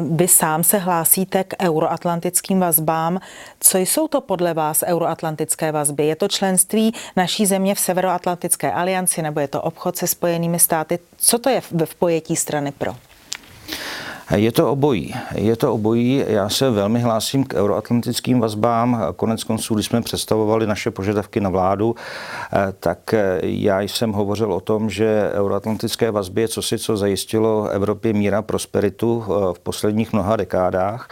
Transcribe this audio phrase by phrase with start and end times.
[0.00, 3.20] Vy sám se hlásíte k euroatlantickým vazbám.
[3.60, 6.06] Co jsou to podle vás euroatlantické vazby?
[6.06, 10.98] Je to členství naší země v Severoatlantické alianci nebo je to obchod se spojenými státy?
[11.16, 12.96] Co to je v pojetí strany pro?
[14.30, 15.14] Je to obojí.
[15.34, 16.24] Je to obojí.
[16.26, 19.06] Já se velmi hlásím k euroatlantickým vazbám.
[19.16, 21.94] Konec konců, když jsme představovali naše požadavky na vládu,
[22.52, 27.68] eh, tak eh, já jsem hovořil o tom, že euroatlantické vazby je cosi, co zajistilo
[27.68, 31.08] Evropě míra prosperitu eh, v posledních mnoha dekádách.